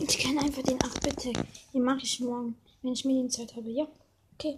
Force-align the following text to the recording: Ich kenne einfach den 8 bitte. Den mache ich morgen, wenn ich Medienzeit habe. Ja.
Ich 0.00 0.18
kenne 0.18 0.40
einfach 0.40 0.62
den 0.62 0.82
8 0.82 1.02
bitte. 1.02 1.32
Den 1.74 1.82
mache 1.82 2.02
ich 2.02 2.20
morgen, 2.20 2.56
wenn 2.82 2.92
ich 2.92 3.04
Medienzeit 3.04 3.54
habe. 3.56 3.68
Ja. 3.70 3.86